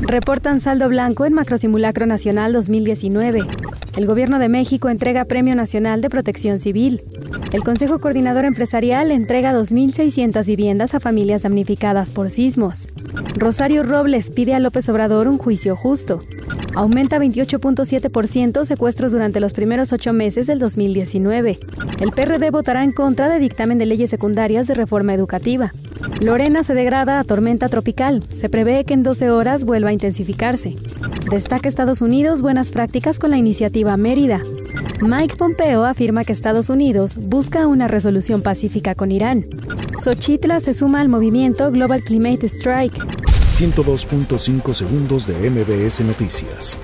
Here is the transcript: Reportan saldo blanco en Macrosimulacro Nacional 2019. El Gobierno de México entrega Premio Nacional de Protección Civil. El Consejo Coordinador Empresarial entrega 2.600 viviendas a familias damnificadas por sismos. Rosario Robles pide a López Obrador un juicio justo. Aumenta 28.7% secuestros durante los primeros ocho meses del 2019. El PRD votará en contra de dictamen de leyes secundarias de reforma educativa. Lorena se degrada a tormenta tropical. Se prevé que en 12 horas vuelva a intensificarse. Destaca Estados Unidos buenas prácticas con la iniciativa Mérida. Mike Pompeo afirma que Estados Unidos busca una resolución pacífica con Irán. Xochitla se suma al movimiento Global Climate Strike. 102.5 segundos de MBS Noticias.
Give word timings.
Reportan 0.00 0.60
saldo 0.60 0.88
blanco 0.88 1.26
en 1.26 1.34
Macrosimulacro 1.34 2.06
Nacional 2.06 2.52
2019. 2.52 3.42
El 3.96 4.06
Gobierno 4.06 4.38
de 4.38 4.48
México 4.48 4.88
entrega 4.88 5.26
Premio 5.26 5.54
Nacional 5.54 6.00
de 6.00 6.08
Protección 6.08 6.58
Civil. 6.58 7.02
El 7.52 7.62
Consejo 7.62 7.98
Coordinador 7.98 8.44
Empresarial 8.44 9.10
entrega 9.10 9.52
2.600 9.52 10.46
viviendas 10.46 10.94
a 10.94 11.00
familias 11.00 11.42
damnificadas 11.42 12.12
por 12.12 12.30
sismos. 12.30 12.88
Rosario 13.36 13.82
Robles 13.82 14.30
pide 14.30 14.54
a 14.54 14.58
López 14.58 14.88
Obrador 14.88 15.28
un 15.28 15.38
juicio 15.38 15.76
justo. 15.76 16.18
Aumenta 16.74 17.18
28.7% 17.18 18.64
secuestros 18.64 19.12
durante 19.12 19.40
los 19.40 19.52
primeros 19.52 19.92
ocho 19.92 20.12
meses 20.12 20.46
del 20.46 20.58
2019. 20.58 21.58
El 22.00 22.10
PRD 22.12 22.50
votará 22.50 22.84
en 22.84 22.92
contra 22.92 23.28
de 23.28 23.38
dictamen 23.38 23.78
de 23.78 23.86
leyes 23.86 24.10
secundarias 24.10 24.66
de 24.66 24.74
reforma 24.74 25.12
educativa. 25.14 25.72
Lorena 26.22 26.62
se 26.64 26.74
degrada 26.74 27.18
a 27.18 27.24
tormenta 27.24 27.68
tropical. 27.68 28.22
Se 28.32 28.48
prevé 28.48 28.84
que 28.84 28.94
en 28.94 29.02
12 29.02 29.30
horas 29.30 29.64
vuelva 29.64 29.89
a 29.90 29.92
intensificarse. 29.92 30.76
Destaca 31.30 31.68
Estados 31.68 32.00
Unidos 32.00 32.42
buenas 32.42 32.70
prácticas 32.70 33.18
con 33.18 33.30
la 33.30 33.36
iniciativa 33.36 33.96
Mérida. 33.96 34.40
Mike 35.00 35.36
Pompeo 35.36 35.84
afirma 35.84 36.24
que 36.24 36.32
Estados 36.32 36.68
Unidos 36.68 37.16
busca 37.16 37.66
una 37.66 37.88
resolución 37.88 38.42
pacífica 38.42 38.94
con 38.94 39.12
Irán. 39.12 39.46
Xochitla 39.98 40.60
se 40.60 40.74
suma 40.74 41.00
al 41.00 41.08
movimiento 41.08 41.70
Global 41.70 42.02
Climate 42.02 42.46
Strike. 42.46 42.96
102.5 43.48 44.72
segundos 44.72 45.26
de 45.26 45.50
MBS 45.50 46.00
Noticias. 46.02 46.78